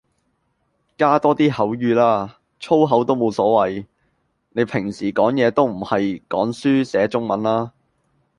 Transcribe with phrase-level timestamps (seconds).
[0.97, 3.85] 加多啲口語啦，粗口都冇所謂，
[4.49, 7.71] 你平時講嘢都唔係講書寫中文啦